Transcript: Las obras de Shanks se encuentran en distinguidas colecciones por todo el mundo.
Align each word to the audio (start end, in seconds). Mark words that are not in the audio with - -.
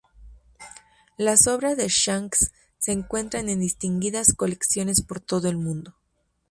Las 1.15 1.45
obras 1.45 1.77
de 1.77 1.87
Shanks 1.87 2.51
se 2.79 2.91
encuentran 2.91 3.49
en 3.49 3.59
distinguidas 3.59 4.33
colecciones 4.33 5.03
por 5.03 5.19
todo 5.19 5.47
el 5.47 5.57
mundo. 5.57 5.93